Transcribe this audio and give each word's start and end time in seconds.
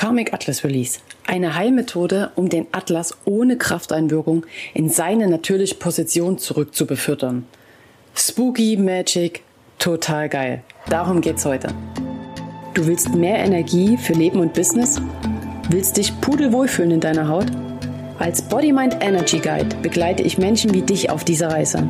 Karmic 0.00 0.32
Atlas 0.32 0.64
Release. 0.64 0.98
Eine 1.26 1.56
Heilmethode, 1.56 2.30
um 2.34 2.48
den 2.48 2.66
Atlas 2.72 3.14
ohne 3.26 3.58
Krafteinwirkung 3.58 4.46
in 4.72 4.88
seine 4.88 5.28
natürliche 5.28 5.74
Position 5.74 6.38
zurückzubefördern. 6.38 7.44
Spooky 8.14 8.78
Magic, 8.78 9.42
total 9.78 10.30
geil. 10.30 10.62
Darum 10.88 11.20
geht's 11.20 11.44
heute. 11.44 11.68
Du 12.72 12.86
willst 12.86 13.14
mehr 13.14 13.40
Energie 13.40 13.98
für 13.98 14.14
Leben 14.14 14.40
und 14.40 14.54
Business? 14.54 15.02
Willst 15.68 15.98
dich 15.98 16.18
pudelwohl 16.22 16.66
fühlen 16.66 16.92
in 16.92 17.00
deiner 17.00 17.28
Haut? 17.28 17.48
Als 18.18 18.40
Body 18.40 18.72
Mind 18.72 18.96
Energy 19.02 19.38
Guide 19.38 19.76
begleite 19.82 20.22
ich 20.22 20.38
Menschen 20.38 20.72
wie 20.72 20.80
dich 20.80 21.10
auf 21.10 21.24
dieser 21.24 21.48
Reise. 21.48 21.86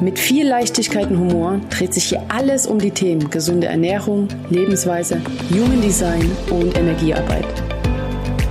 Mit 0.00 0.18
viel 0.18 0.48
Leichtigkeit 0.48 1.08
und 1.08 1.18
Humor 1.18 1.60
dreht 1.70 1.94
sich 1.94 2.04
hier 2.04 2.22
alles 2.28 2.66
um 2.66 2.80
die 2.80 2.90
Themen 2.90 3.30
gesunde 3.30 3.68
Ernährung, 3.68 4.26
Lebensweise, 4.50 5.20
Human 5.50 5.80
Design 5.80 6.30
und 6.50 6.76
Energiearbeit. 6.76 7.46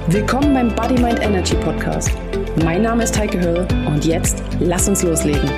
Willkommen 0.07 0.53
beim 0.53 0.73
Body 0.73 1.01
Mind 1.01 1.19
Energy 1.21 1.55
Podcast. 1.55 2.11
Mein 2.63 2.83
Name 2.83 3.03
ist 3.03 3.19
Heike 3.19 3.41
Höre 3.41 3.67
und 3.85 4.05
jetzt 4.05 4.41
lass 4.61 4.87
uns 4.87 5.03
loslegen. 5.03 5.49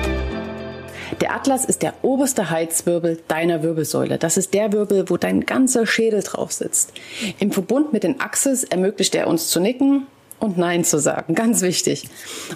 Der 1.20 1.34
Atlas 1.34 1.64
ist 1.64 1.82
der 1.82 1.94
oberste 2.02 2.50
Heizwirbel 2.50 3.20
deiner 3.28 3.62
Wirbelsäule. 3.62 4.18
Das 4.18 4.36
ist 4.36 4.54
der 4.54 4.72
Wirbel, 4.72 5.08
wo 5.08 5.16
dein 5.16 5.46
ganzer 5.46 5.86
Schädel 5.86 6.22
drauf 6.22 6.52
sitzt. 6.52 6.92
Im 7.38 7.52
Verbund 7.52 7.92
mit 7.92 8.02
den 8.02 8.20
Axis 8.20 8.64
ermöglicht 8.64 9.14
er 9.14 9.28
uns 9.28 9.48
zu 9.48 9.60
nicken, 9.60 10.08
und 10.38 10.58
Nein 10.58 10.84
zu 10.84 10.98
sagen. 10.98 11.34
Ganz 11.34 11.62
wichtig. 11.62 12.08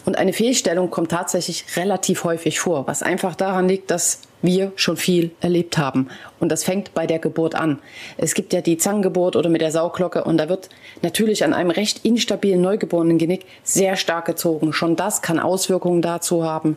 Und 0.04 0.18
eine 0.18 0.32
Fehlstellung 0.32 0.90
kommt 0.90 1.10
tatsächlich 1.10 1.64
relativ 1.76 2.24
häufig 2.24 2.60
vor, 2.60 2.86
was 2.86 3.02
einfach 3.02 3.34
daran 3.34 3.68
liegt, 3.68 3.90
dass 3.90 4.20
wir 4.42 4.72
schon 4.76 4.96
viel 4.96 5.32
erlebt 5.40 5.78
haben. 5.78 6.08
Und 6.38 6.50
das 6.50 6.64
fängt 6.64 6.94
bei 6.94 7.06
der 7.06 7.18
Geburt 7.18 7.54
an. 7.54 7.78
Es 8.16 8.34
gibt 8.34 8.52
ja 8.52 8.60
die 8.60 8.78
Zangengeburt 8.78 9.36
oder 9.36 9.50
mit 9.50 9.60
der 9.60 9.70
Sauglocke 9.70 10.24
und 10.24 10.38
da 10.38 10.48
wird 10.48 10.68
natürlich 11.02 11.44
an 11.44 11.52
einem 11.52 11.70
recht 11.70 12.04
instabilen 12.04 12.60
neugeborenen 12.60 13.18
Genick 13.18 13.44
sehr 13.64 13.96
stark 13.96 14.26
gezogen. 14.26 14.72
Schon 14.72 14.96
das 14.96 15.22
kann 15.22 15.40
Auswirkungen 15.40 16.02
dazu 16.02 16.44
haben, 16.44 16.76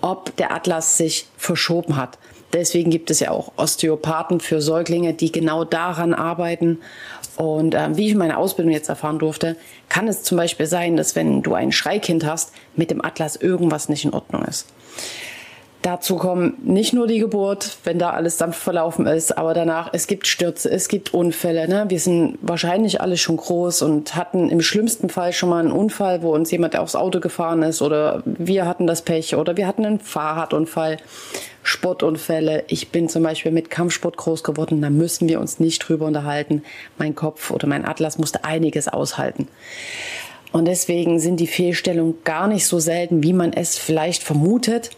ob 0.00 0.34
der 0.36 0.52
Atlas 0.52 0.96
sich 0.96 1.26
verschoben 1.36 1.96
hat. 1.96 2.18
Deswegen 2.52 2.90
gibt 2.90 3.10
es 3.10 3.20
ja 3.20 3.30
auch 3.30 3.52
Osteopathen 3.56 4.40
für 4.40 4.60
Säuglinge, 4.60 5.12
die 5.12 5.30
genau 5.30 5.64
daran 5.64 6.14
arbeiten. 6.14 6.78
Und 7.36 7.74
äh, 7.74 7.96
wie 7.96 8.08
ich 8.08 8.14
meine 8.14 8.38
Ausbildung 8.38 8.72
jetzt 8.72 8.88
erfahren 8.88 9.18
durfte, 9.18 9.56
kann 9.88 10.08
es 10.08 10.22
zum 10.22 10.38
Beispiel 10.38 10.66
sein, 10.66 10.96
dass 10.96 11.14
wenn 11.14 11.42
du 11.42 11.54
ein 11.54 11.72
Schreikind 11.72 12.24
hast, 12.24 12.52
mit 12.74 12.90
dem 12.90 13.04
Atlas 13.04 13.36
irgendwas 13.36 13.88
nicht 13.88 14.04
in 14.04 14.12
Ordnung 14.12 14.42
ist. 14.44 14.66
Dazu 15.82 16.16
kommen 16.16 16.54
nicht 16.64 16.92
nur 16.92 17.06
die 17.06 17.20
Geburt, 17.20 17.78
wenn 17.84 18.00
da 18.00 18.10
alles 18.10 18.36
sanft 18.36 18.60
verlaufen 18.60 19.06
ist, 19.06 19.38
aber 19.38 19.54
danach, 19.54 19.90
es 19.92 20.08
gibt 20.08 20.26
Stürze, 20.26 20.68
es 20.70 20.88
gibt 20.88 21.14
Unfälle. 21.14 21.68
Ne? 21.68 21.84
Wir 21.88 22.00
sind 22.00 22.36
wahrscheinlich 22.42 23.00
alle 23.00 23.16
schon 23.16 23.36
groß 23.36 23.82
und 23.82 24.16
hatten 24.16 24.50
im 24.50 24.60
schlimmsten 24.60 25.08
Fall 25.08 25.32
schon 25.32 25.50
mal 25.50 25.60
einen 25.60 25.70
Unfall, 25.70 26.22
wo 26.22 26.34
uns 26.34 26.50
jemand 26.50 26.76
aufs 26.76 26.96
Auto 26.96 27.20
gefahren 27.20 27.62
ist 27.62 27.80
oder 27.80 28.22
wir 28.24 28.66
hatten 28.66 28.88
das 28.88 29.02
Pech 29.02 29.36
oder 29.36 29.56
wir 29.56 29.68
hatten 29.68 29.86
einen 29.86 30.00
Fahrradunfall, 30.00 30.96
Sportunfälle. 31.62 32.64
Ich 32.66 32.88
bin 32.90 33.08
zum 33.08 33.22
Beispiel 33.22 33.52
mit 33.52 33.70
Kampfsport 33.70 34.16
groß 34.16 34.42
geworden, 34.42 34.82
da 34.82 34.90
müssen 34.90 35.28
wir 35.28 35.38
uns 35.38 35.60
nicht 35.60 35.78
drüber 35.78 36.06
unterhalten. 36.06 36.64
Mein 36.98 37.14
Kopf 37.14 37.52
oder 37.52 37.68
mein 37.68 37.84
Atlas 37.84 38.18
musste 38.18 38.44
einiges 38.44 38.88
aushalten. 38.88 39.46
Und 40.50 40.64
deswegen 40.64 41.20
sind 41.20 41.38
die 41.38 41.46
Fehlstellungen 41.46 42.16
gar 42.24 42.48
nicht 42.48 42.66
so 42.66 42.80
selten, 42.80 43.22
wie 43.22 43.32
man 43.32 43.52
es 43.52 43.78
vielleicht 43.78 44.24
vermutet. 44.24 44.90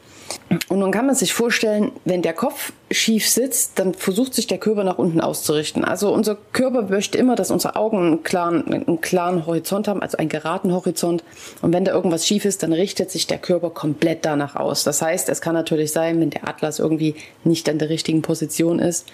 Und 0.69 0.79
nun 0.79 0.91
kann 0.91 1.07
man 1.07 1.15
sich 1.15 1.33
vorstellen, 1.33 1.93
wenn 2.05 2.23
der 2.23 2.33
Kopf 2.33 2.73
schief 2.91 3.29
sitzt, 3.29 3.79
dann 3.79 3.95
versucht 3.95 4.35
sich 4.35 4.49
der 4.49 4.59
Körper 4.59 4.83
nach 4.83 4.99
unten 4.99 5.21
auszurichten. 5.21 5.85
Also 5.85 6.13
unser 6.13 6.37
Körper 6.53 6.83
möchte 6.83 7.19
immer, 7.19 7.37
dass 7.37 7.53
unsere 7.53 7.77
Augen 7.77 7.99
einen 7.99 8.23
klaren, 8.25 8.65
einen 8.73 9.01
klaren 9.01 9.47
Horizont 9.47 9.87
haben, 9.87 10.03
also 10.03 10.19
einen 10.19 10.29
geraden 10.29 10.73
Horizont. 10.73 11.23
Und 11.63 11.73
wenn 11.73 11.85
da 11.85 11.93
irgendwas 11.93 12.27
schief 12.27 12.45
ist, 12.45 12.65
dann 12.65 12.73
richtet 12.73 13.11
sich 13.13 13.29
der 13.29 13.39
Körper 13.39 13.71
komplett 13.71 14.25
danach 14.25 14.57
aus. 14.57 14.83
Das 14.83 15.03
heißt, 15.03 15.29
es 15.29 15.41
kann 15.41 15.55
natürlich 15.55 15.93
sein, 15.93 16.21
wenn 16.21 16.31
der 16.31 16.49
Atlas 16.49 16.81
irgendwie 16.81 17.15
nicht 17.45 17.69
an 17.69 17.79
der 17.79 17.91
richtigen 17.91 18.23
Position 18.23 18.81
ist, 18.81 19.07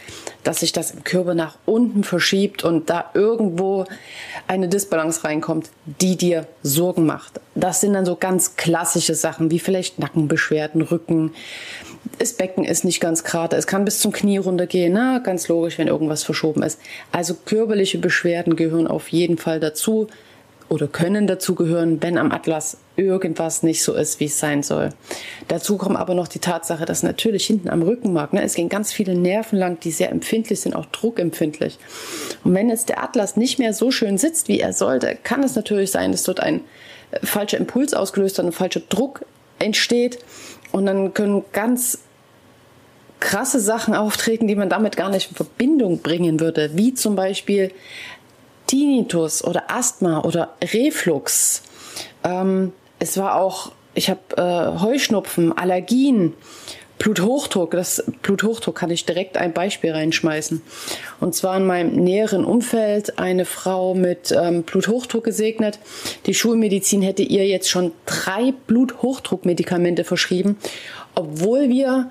dass 0.43 0.61
sich 0.61 0.73
das 0.73 0.93
im 0.93 1.05
Körper 1.05 1.35
nach 1.35 1.59
unten 1.67 2.03
verschiebt 2.03 2.65
und 2.65 2.89
da 2.89 3.11
irgendwo 3.13 3.85
eine 4.47 4.69
Disbalance 4.69 5.25
reinkommt, 5.25 5.69
die 6.01 6.17
dir 6.17 6.47
Sorgen 6.63 7.05
macht. 7.05 7.41
Das 7.55 7.81
sind 7.81 7.93
dann 7.93 8.07
so 8.07 8.17
ganz 8.17 8.57
klassische 8.57 9.15
Sachen 9.15 9.51
wie 9.51 9.59
vielleicht 9.59 9.99
Nackenbeschwerden, 9.99 10.83
Rücken. 10.83 11.33
Das 12.19 12.35
Becken 12.35 12.65
ist 12.65 12.85
nicht 12.85 13.01
ganz 13.01 13.25
gerade. 13.25 13.57
Es 13.57 13.67
kann 13.67 13.85
bis 13.85 14.01
zum 14.01 14.13
Knie 14.13 14.39
runtergehen. 14.39 14.93
Na, 14.93 15.19
ganz 15.19 15.49
logisch, 15.49 15.79
wenn 15.79 15.89
irgendwas 15.89 16.25
verschoben 16.25 16.63
ist. 16.63 16.79
Also 17.13 17.35
körperliche 17.35 17.99
Beschwerden 17.99 18.57
gehören 18.57 18.87
auf 18.87 19.09
jeden 19.09 19.39
Fall 19.39 19.61
dazu 19.61 20.09
oder 20.69 20.89
können 20.89 21.27
dazu 21.27 21.55
gehören, 21.55 22.03
wenn 22.03 22.19
am 22.19 22.33
Atlas 22.33 22.79
irgendwas 22.97 23.63
nicht 23.63 23.83
so 23.83 23.95
ist, 23.95 24.19
wie 24.21 24.25
es 24.25 24.39
sein 24.39 24.63
soll. 24.63 24.91
Dazu 25.49 25.77
kommt 25.77 25.97
aber 25.97 26.15
noch 26.15 26.29
die 26.29 26.41
Tatsache, 26.41 26.85
dass 26.85 27.03
natürlich 27.03 27.47
hinten 27.47 27.69
am 27.69 27.83
Rückenmark, 27.83 28.33
ne, 28.33 28.43
es 28.43 28.55
gehen 28.55 28.69
ganz 28.69 28.93
viele 28.93 29.15
Nerven 29.15 29.59
lang, 29.59 29.79
die 29.81 29.93
sehr 29.93 30.11
empfindlich 30.11 30.61
sind, 30.61 30.75
auch 30.75 30.87
druckempfindlich. 30.87 31.79
Und 32.43 32.55
wenn 32.55 32.69
jetzt 32.69 32.89
der 32.89 33.03
Atlas 33.03 33.37
nicht 33.37 33.59
mehr 33.59 33.73
so 33.75 33.91
schön 33.91 34.19
sitzt, 34.19 34.49
wie 34.49 34.59
er 34.59 34.73
sollte, 34.73 35.17
kann 35.23 35.43
es 35.45 35.55
natürlich 35.55 35.91
sein, 35.93 36.11
dass 36.11 36.25
dort 36.25 36.41
ein 36.41 36.63
falscher 37.23 37.59
Impuls 37.59 37.95
ausgelöst 37.95 38.39
hat, 38.39 38.47
ein 38.47 38.53
falscher 38.53 38.81
Druck 38.81 39.25
entsteht 39.59 40.19
und 40.73 40.87
dann 40.87 41.15
können 41.15 41.45
ganz 41.53 41.99
krasse 43.21 43.61
Sachen 43.61 43.95
auftreten, 43.95 44.47
die 44.47 44.57
man 44.57 44.69
damit 44.69 44.97
gar 44.97 45.09
nicht 45.09 45.31
in 45.31 45.37
Verbindung 45.37 46.01
bringen 46.01 46.41
würde, 46.41 46.71
wie 46.75 46.95
zum 46.95 47.17
Beispiel 47.17 47.73
Tinnitus 48.67 49.43
oder 49.45 49.71
Asthma 49.71 50.21
oder 50.23 50.55
Reflux. 50.63 51.63
Ähm, 52.25 52.73
es 52.99 53.17
war 53.17 53.37
auch, 53.37 53.73
ich 53.95 54.11
habe 54.11 54.21
äh, 54.37 54.81
Heuschnupfen, 54.81 55.57
Allergien, 55.57 56.35
Bluthochdruck, 56.99 57.73
das 57.73 58.05
Bluthochdruck 58.23 58.75
kann 58.75 58.91
ich 58.91 59.05
direkt 59.05 59.37
ein 59.37 59.53
Beispiel 59.53 59.93
reinschmeißen. 59.93 60.63
Und 61.21 61.35
zwar 61.35 61.59
in 61.59 61.67
meinem 61.67 61.95
näheren 61.95 62.45
Umfeld 62.45 63.19
eine 63.19 63.45
Frau 63.45 63.95
mit 63.95 64.33
ähm, 64.33 64.63
Bluthochdruck 64.63 65.25
gesegnet. 65.25 65.79
Die 66.27 66.35
Schulmedizin 66.35 67.03
hätte 67.03 67.23
ihr 67.23 67.47
jetzt 67.47 67.69
schon 67.69 67.93
drei 68.07 68.55
Bluthochdruckmedikamente 68.67 70.05
verschrieben, 70.05 70.57
obwohl 71.15 71.69
wir 71.69 72.11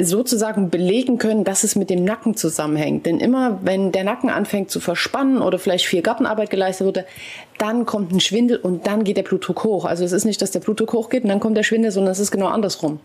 sozusagen 0.00 0.70
belegen 0.70 1.18
können, 1.18 1.44
dass 1.44 1.64
es 1.64 1.76
mit 1.76 1.90
dem 1.90 2.04
Nacken 2.04 2.36
zusammenhängt. 2.36 3.06
Denn 3.06 3.18
immer, 3.18 3.58
wenn 3.62 3.92
der 3.92 4.04
Nacken 4.04 4.30
anfängt 4.30 4.70
zu 4.70 4.80
verspannen 4.80 5.42
oder 5.42 5.58
vielleicht 5.58 5.86
viel 5.86 6.02
Gartenarbeit 6.02 6.50
geleistet 6.50 6.86
wurde, 6.86 7.04
dann 7.58 7.86
kommt 7.86 8.12
ein 8.12 8.20
Schwindel 8.20 8.58
und 8.58 8.86
dann 8.86 9.04
geht 9.04 9.16
der 9.16 9.22
Blutdruck 9.22 9.64
hoch. 9.64 9.84
Also 9.84 10.04
es 10.04 10.12
ist 10.12 10.24
nicht, 10.24 10.40
dass 10.40 10.50
der 10.50 10.60
Blutdruck 10.60 10.92
hochgeht 10.92 11.24
und 11.24 11.28
dann 11.28 11.40
kommt 11.40 11.56
der 11.56 11.62
Schwindel, 11.64 11.90
sondern 11.90 12.12
es 12.12 12.20
ist 12.20 12.30
genau 12.30 12.46
andersrum. 12.46 13.00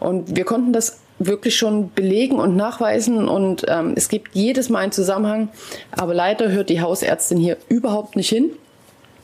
Und 0.00 0.36
wir 0.36 0.44
konnten 0.44 0.72
das 0.72 1.00
wirklich 1.18 1.56
schon 1.56 1.92
belegen 1.92 2.38
und 2.38 2.56
nachweisen 2.56 3.28
und 3.28 3.64
ähm, 3.66 3.94
es 3.96 4.08
gibt 4.08 4.34
jedes 4.34 4.68
Mal 4.68 4.80
einen 4.80 4.92
Zusammenhang. 4.92 5.48
Aber 5.90 6.14
leider 6.14 6.50
hört 6.50 6.70
die 6.70 6.80
Hausärztin 6.80 7.38
hier 7.38 7.56
überhaupt 7.68 8.14
nicht 8.14 8.28
hin 8.28 8.50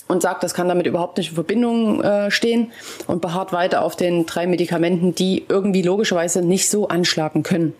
und 0.08 0.22
sagt, 0.22 0.42
das 0.42 0.54
kann 0.54 0.68
damit 0.68 0.86
überhaupt 0.86 1.18
nicht 1.18 1.30
in 1.30 1.34
Verbindung 1.34 2.02
äh, 2.02 2.30
stehen 2.30 2.72
und 3.06 3.22
beharrt 3.22 3.52
weiter 3.52 3.82
auf 3.82 3.96
den 3.96 4.26
drei 4.26 4.46
Medikamenten, 4.46 5.14
die 5.14 5.44
irgendwie 5.48 5.82
logischerweise 5.82 6.42
nicht 6.42 6.68
so 6.68 6.88
anschlagen 6.88 7.42
können. 7.42 7.74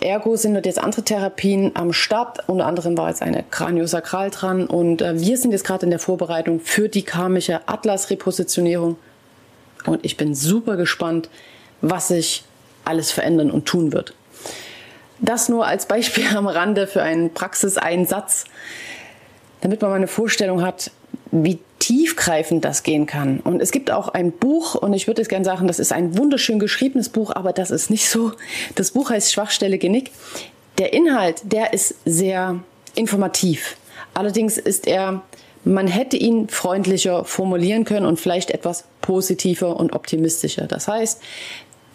Ergo 0.00 0.36
sind 0.36 0.54
dort 0.54 0.66
jetzt 0.66 0.78
andere 0.78 1.02
Therapien 1.02 1.72
am 1.74 1.92
Start. 1.92 2.48
Unter 2.48 2.66
anderem 2.66 2.96
war 2.96 3.08
jetzt 3.08 3.20
eine 3.20 3.44
Kraniosakral 3.50 4.30
dran. 4.30 4.66
Und 4.66 5.02
äh, 5.02 5.20
wir 5.20 5.36
sind 5.36 5.50
jetzt 5.50 5.64
gerade 5.64 5.86
in 5.86 5.90
der 5.90 5.98
Vorbereitung 5.98 6.60
für 6.60 6.88
die 6.88 7.02
karmische 7.02 7.60
Atlas-Repositionierung. 7.66 8.96
Und 9.86 10.04
ich 10.04 10.16
bin 10.16 10.36
super 10.36 10.76
gespannt, 10.76 11.28
was 11.80 12.08
sich 12.08 12.44
alles 12.84 13.10
verändern 13.10 13.50
und 13.50 13.66
tun 13.66 13.92
wird. 13.92 14.14
Das 15.20 15.48
nur 15.48 15.66
als 15.66 15.86
Beispiel 15.86 16.24
am 16.36 16.46
Rande 16.46 16.86
für 16.86 17.02
einen 17.02 17.32
Praxiseinsatz, 17.32 18.44
damit 19.60 19.82
man 19.82 19.90
mal 19.90 19.96
eine 19.96 20.08
Vorstellung 20.08 20.62
hat, 20.62 20.90
wie 21.30 21.58
tiefgreifend 21.78 22.64
das 22.64 22.82
gehen 22.82 23.06
kann. 23.06 23.40
Und 23.40 23.60
es 23.60 23.70
gibt 23.70 23.90
auch 23.90 24.08
ein 24.08 24.32
Buch, 24.32 24.74
und 24.74 24.94
ich 24.94 25.06
würde 25.06 25.22
es 25.22 25.28
gerne 25.28 25.44
sagen, 25.44 25.66
das 25.66 25.78
ist 25.78 25.92
ein 25.92 26.16
wunderschön 26.16 26.58
geschriebenes 26.58 27.08
Buch, 27.08 27.32
aber 27.34 27.52
das 27.52 27.70
ist 27.70 27.90
nicht 27.90 28.08
so. 28.08 28.32
Das 28.74 28.92
Buch 28.92 29.10
heißt 29.10 29.32
Schwachstelle 29.32 29.78
Genick. 29.78 30.10
Der 30.78 30.92
Inhalt, 30.92 31.42
der 31.44 31.72
ist 31.72 31.94
sehr 32.04 32.60
informativ. 32.94 33.76
Allerdings 34.14 34.58
ist 34.58 34.86
er, 34.86 35.22
man 35.64 35.86
hätte 35.86 36.16
ihn 36.16 36.48
freundlicher 36.48 37.24
formulieren 37.24 37.84
können 37.84 38.06
und 38.06 38.18
vielleicht 38.18 38.50
etwas 38.50 38.84
positiver 39.00 39.76
und 39.76 39.92
optimistischer. 39.92 40.66
Das 40.66 40.88
heißt, 40.88 41.20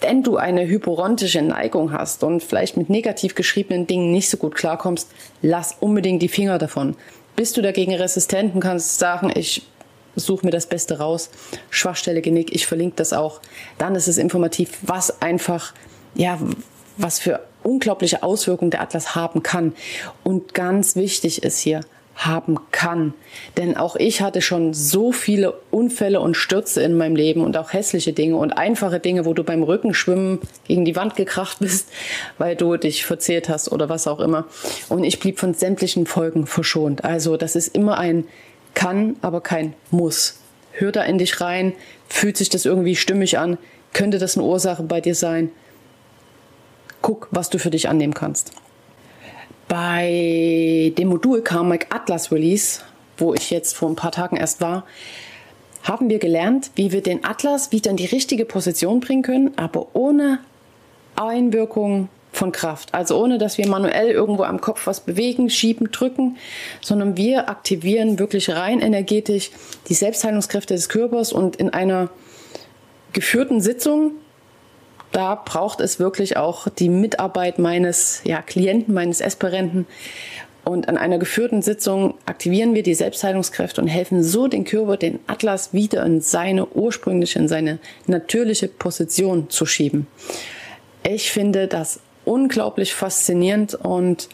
wenn 0.04 0.22
du 0.22 0.38
eine 0.38 0.68
hyporontische 0.68 1.42
Neigung 1.42 1.94
hast 1.94 2.24
und 2.24 2.44
vielleicht 2.44 2.76
mit 2.76 2.90
negativ 2.90 3.36
geschriebenen 3.36 3.88
Dingen 3.88 4.12
nicht 4.12 4.30
so 4.30 4.38
gut 4.38 4.54
klarkommst, 4.54 5.10
lass 5.42 5.78
unbedingt 5.80 6.22
die 6.22 6.28
Finger 6.28 6.60
davon. 6.60 6.96
Bist 7.36 7.58
du 7.58 7.62
dagegen 7.62 7.96
resistent 7.96 8.54
und 8.54 8.60
kannst 8.60 9.00
sagen, 9.00 9.32
ich 9.34 9.66
suche 10.16 10.46
mir 10.46 10.52
das 10.52 10.68
Beste 10.68 11.00
raus, 11.00 11.30
Schwachstelle 11.70 12.22
Genick, 12.22 12.54
ich 12.54 12.68
verlinke 12.68 12.98
das 12.98 13.14
auch, 13.14 13.40
dann 13.78 13.96
ist 13.96 14.08
es 14.08 14.18
informativ, 14.18 14.78
was 14.82 15.22
einfach, 15.22 15.74
ja, 16.16 16.38
was 16.98 17.20
für 17.20 17.40
unglaubliche 17.64 18.22
Auswirkungen 18.24 18.72
der 18.72 18.82
Atlas 18.82 19.16
haben 19.16 19.42
kann. 19.42 19.74
Und 20.24 20.54
ganz 20.54 20.96
wichtig 20.96 21.44
ist 21.44 21.60
hier, 21.60 21.80
haben 22.16 22.58
kann. 22.72 23.14
Denn 23.58 23.76
auch 23.76 23.96
ich 23.96 24.22
hatte 24.22 24.42
schon 24.42 24.74
so 24.74 25.12
viele 25.12 25.54
Unfälle 25.72 26.20
und 26.20 26.36
Stürze 26.38 26.84
in 26.84 26.96
meinem 26.96 27.16
Leben 27.16 27.42
und 27.42 27.58
auch 27.58 27.74
hässliche 27.74 28.14
Dinge 28.14 28.38
und 28.38 28.54
einfache 28.54 29.00
Dinge, 29.00 29.26
wo 29.26 29.34
du 29.34 29.44
beim 29.44 29.64
Rückenschwimmen 29.64 30.40
gegen 30.68 30.86
die 30.86 30.96
Wand 30.96 31.16
gekracht 31.16 31.58
bist, 31.60 31.90
weil 32.38 32.56
du 32.56 32.78
dich 32.78 33.06
verzehrt 33.06 33.50
hast 33.50 33.72
oder 33.72 33.90
was 33.90 34.08
auch 34.08 34.20
immer. 34.20 34.46
Und 34.90 35.04
ich 35.04 35.20
blieb 35.20 35.40
von 35.40 35.54
sämtlichen 35.54 36.06
Folgen 36.06 36.46
verschont. 36.46 37.04
Also 37.04 37.38
das 37.38 37.56
ist 37.56 37.76
immer 37.76 37.98
ein 37.98 38.26
kann, 38.74 39.18
aber 39.22 39.42
kein 39.42 39.74
muss. 39.92 40.40
Hör 40.72 40.92
da 40.92 41.04
in 41.04 41.18
dich 41.18 41.42
rein, 41.42 41.74
fühlt 42.08 42.38
sich 42.38 42.50
das 42.50 42.66
irgendwie 42.66 42.96
stimmig 42.96 43.38
an, 43.38 43.58
könnte 43.94 44.18
das 44.18 44.38
eine 44.38 44.46
Ursache 44.46 44.84
bei 44.84 45.02
dir 45.02 45.16
sein? 45.16 45.52
Guck, 47.02 47.28
was 47.32 47.50
du 47.50 47.60
für 47.60 47.70
dich 47.70 47.90
annehmen 47.90 48.14
kannst. 48.14 48.52
Bei 49.74 50.94
dem 51.00 51.08
Modul 51.08 51.42
Karmic 51.42 51.88
Atlas 51.90 52.32
Release, 52.32 52.82
wo 53.18 53.34
ich 53.34 53.50
jetzt 53.50 53.76
vor 53.76 53.90
ein 53.90 53.96
paar 53.96 54.12
Tagen 54.12 54.38
erst 54.38 54.62
war, 54.62 54.86
haben 55.82 56.12
wir 56.12 56.20
gelernt, 56.20 56.70
wie 56.76 56.92
wir 56.92 57.02
den 57.02 57.26
Atlas 57.26 57.72
wieder 57.72 57.90
in 57.90 57.98
die 57.98 58.06
richtige 58.06 58.46
Position 58.46 59.00
bringen 59.00 59.24
können, 59.24 59.58
aber 59.58 59.88
ohne 59.96 60.38
Einwirkung 61.16 62.10
von 62.32 62.52
Kraft. 62.52 62.94
Also 62.94 63.20
ohne, 63.20 63.40
dass 63.40 63.58
wir 63.58 63.68
manuell 63.68 64.12
irgendwo 64.12 64.44
am 64.44 64.62
Kopf 64.62 64.86
was 64.86 65.00
bewegen, 65.00 65.50
schieben, 65.50 65.92
drücken, 65.92 66.38
sondern 66.80 67.18
wir 67.18 67.50
aktivieren 67.50 68.20
wirklich 68.20 68.52
rein 68.52 68.80
energetisch 68.80 69.50
die 69.90 69.96
Selbstheilungskräfte 69.96 70.76
des 70.76 70.88
Körpers 70.88 71.34
und 71.34 71.56
in 71.56 71.72
einer 71.72 72.10
geführten 73.12 73.60
Sitzung 73.60 74.12
da 75.14 75.36
braucht 75.36 75.80
es 75.80 76.00
wirklich 76.00 76.36
auch 76.38 76.68
die 76.68 76.90
Mitarbeit 76.90 77.60
meines 77.60 78.22
ja, 78.26 78.42
Klienten, 78.42 78.94
meines 78.94 79.22
Esperenten. 79.22 79.86
Und 80.66 80.88
an 80.88 80.98
einer 80.98 81.18
geführten 81.18 81.62
Sitzung 81.62 82.16
aktivieren 82.26 82.74
wir 82.74 82.84
die 82.84 82.94
Selbstheilungskräfte 82.94 83.82
und 83.82 83.88
helfen 83.88 84.24
so 84.24 84.48
den 84.48 84.64
Körper, 84.64 84.98
den 84.98 85.20
Atlas 85.28 85.74
wieder 85.74 86.06
in 86.06 86.22
seine 86.22 86.68
ursprüngliche, 86.68 87.40
in 87.40 87.48
seine 87.48 87.80
natürliche 88.08 88.70
Position 88.70 89.50
zu 89.50 89.66
schieben. 89.66 90.08
Ich 91.04 91.32
finde 91.32 91.68
das 91.68 92.00
unglaublich 92.26 92.94
faszinierend 92.94 93.76
und 93.76 94.30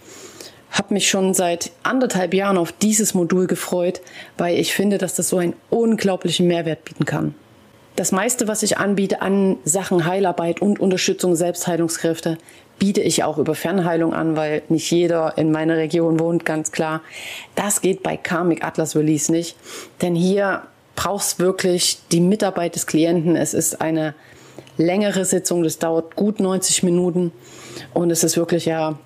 habe 0.72 0.94
mich 0.94 1.10
schon 1.10 1.34
seit 1.34 1.72
anderthalb 1.82 2.36
Jahren 2.36 2.58
auf 2.58 2.72
dieses 2.72 3.16
Modul 3.16 3.48
gefreut, 3.48 4.02
weil 4.38 4.60
ich 4.60 4.74
finde, 4.74 5.00
dass 5.00 5.16
das 5.16 5.30
so 5.30 5.40
einen 5.40 5.56
unglaublichen 5.72 6.48
Mehrwert 6.48 6.86
bieten 6.86 7.06
kann. 7.06 7.34
Das 8.00 8.14
meiste, 8.14 8.48
was 8.48 8.64
ich 8.64 8.78
anbiete 8.78 9.22
an 9.22 9.58
Sachen 9.66 10.06
Heilarbeit 10.06 10.62
und 10.62 10.80
Unterstützung 10.80 11.36
Selbstheilungskräfte, 11.36 12.38
biete 12.78 13.02
ich 13.02 13.26
auch 13.26 13.38
über 13.38 13.56
Fernheilung 13.56 14.14
an, 14.14 14.38
weil 14.38 14.62
nicht 14.70 14.90
jeder 14.90 15.38
in 15.38 15.52
meiner 15.52 15.76
Region 15.76 16.18
wohnt, 16.18 16.46
ganz 16.46 16.72
klar. 16.72 17.02
Das 17.56 17.82
geht 17.82 18.02
bei 18.02 18.16
Karmic 18.16 18.64
Atlas 18.64 18.96
Release 18.96 19.30
nicht, 19.30 19.58
denn 20.02 20.16
hier 20.16 20.62
brauchst 20.96 21.40
wirklich 21.40 22.00
die 22.14 22.22
Mitarbeit 22.22 22.76
des 22.76 22.88
Klienten. 22.88 23.36
Es 23.36 23.54
ist 23.54 23.82
eine 23.82 24.16
längere 24.78 25.26
Sitzung, 25.26 25.64
das 25.64 25.78
dauert 25.78 26.16
gut 26.16 26.40
90 26.40 26.84
Minuten 26.84 27.34
und 27.94 28.12
es 28.12 28.24
ist 28.24 28.38
wirklich 28.38 28.64
ja 28.64 28.98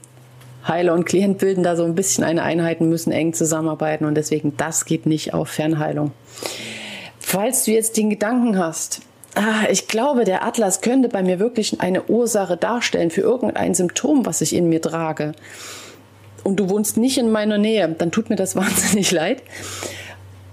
Heiler 0.67 0.93
und 0.93 1.05
Klient 1.05 1.39
bilden 1.39 1.63
da 1.63 1.75
so 1.75 1.83
ein 1.83 1.95
bisschen 1.95 2.23
eine 2.23 2.43
Einheit 2.43 2.79
und 2.79 2.89
müssen 2.89 3.11
eng 3.11 3.33
zusammenarbeiten 3.33 4.05
und 4.05 4.13
deswegen 4.13 4.55
das 4.55 4.85
geht 4.85 5.07
nicht 5.07 5.33
auf 5.33 5.49
Fernheilung. 5.49 6.11
Falls 7.33 7.65
du 7.65 7.71
jetzt 7.71 7.97
den 7.97 8.11
Gedanken 8.11 8.59
hast, 8.59 9.01
ah, 9.33 9.67
ich 9.71 9.87
glaube, 9.87 10.23
der 10.23 10.45
Atlas 10.45 10.81
könnte 10.81 11.09
bei 11.09 11.23
mir 11.23 11.39
wirklich 11.39 11.81
eine 11.81 12.03
Ursache 12.03 12.57
darstellen 12.57 13.09
für 13.09 13.21
irgendein 13.21 13.73
Symptom, 13.73 14.27
was 14.27 14.41
ich 14.41 14.53
in 14.53 14.69
mir 14.69 14.83
trage, 14.83 15.31
und 16.43 16.57
du 16.57 16.69
wohnst 16.69 16.95
nicht 16.95 17.17
in 17.17 17.31
meiner 17.31 17.57
Nähe, 17.57 17.87
dann 17.97 18.11
tut 18.11 18.29
mir 18.29 18.35
das 18.35 18.55
wahnsinnig 18.55 19.09
leid. 19.09 19.41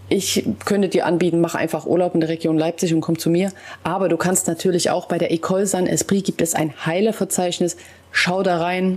Ich 0.09 0.49
könnte 0.65 0.89
dir 0.89 1.05
anbieten, 1.05 1.43
mach 1.43 1.55
einfach 1.55 1.85
Urlaub 1.85 2.15
in 2.15 2.21
der 2.21 2.31
Region 2.31 2.57
Leipzig 2.57 2.95
und 2.95 3.03
komm 3.03 3.19
zu 3.19 3.29
mir. 3.29 3.53
Aber 3.85 4.09
du 4.09 4.17
kannst 4.17 4.49
natürlich 4.49 4.89
auch 4.89 5.05
bei 5.05 5.19
der 5.19 5.33
Ecole 5.33 5.67
San 5.67 5.87
Esprit 5.87 6.25
gibt 6.25 6.41
es 6.41 6.55
ein 6.55 6.73
Heilerverzeichnis. 6.87 7.77
Schau 8.11 8.43
da 8.43 8.57
rein. 8.57 8.97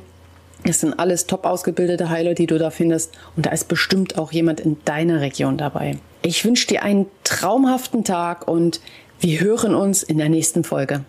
Es 0.64 0.80
sind 0.80 0.98
alles 0.98 1.28
top 1.28 1.46
ausgebildete 1.46 2.10
Heiler, 2.10 2.34
die 2.34 2.48
du 2.48 2.58
da 2.58 2.70
findest. 2.70 3.12
Und 3.36 3.46
da 3.46 3.50
ist 3.50 3.68
bestimmt 3.68 4.18
auch 4.18 4.32
jemand 4.32 4.62
in 4.62 4.78
deiner 4.86 5.20
Region 5.20 5.58
dabei. 5.58 5.98
Ich 6.26 6.46
wünsche 6.46 6.68
dir 6.68 6.84
einen 6.84 7.08
traumhaften 7.26 8.06
Tag 8.06 8.48
und 8.48 8.80
wir 9.20 9.42
hören 9.42 9.76
uns 9.76 10.04
in 10.04 10.18
der 10.18 10.30
nächsten 10.30 10.64
Folge. 10.64 11.02